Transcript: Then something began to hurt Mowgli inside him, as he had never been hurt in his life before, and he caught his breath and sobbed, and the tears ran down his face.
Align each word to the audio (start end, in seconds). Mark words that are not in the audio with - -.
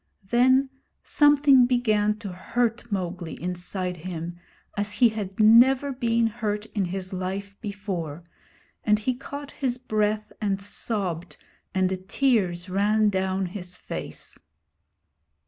Then 0.23 0.71
something 1.03 1.67
began 1.67 2.17
to 2.17 2.29
hurt 2.33 2.91
Mowgli 2.91 3.39
inside 3.39 3.97
him, 3.97 4.39
as 4.75 4.93
he 4.93 5.09
had 5.09 5.39
never 5.39 5.91
been 5.91 6.25
hurt 6.25 6.65
in 6.73 6.85
his 6.85 7.13
life 7.13 7.55
before, 7.61 8.23
and 8.83 8.97
he 8.97 9.13
caught 9.13 9.51
his 9.51 9.77
breath 9.77 10.33
and 10.41 10.59
sobbed, 10.59 11.37
and 11.75 11.87
the 11.87 11.97
tears 11.97 12.67
ran 12.67 13.09
down 13.09 13.45
his 13.45 13.77
face. 13.77 14.39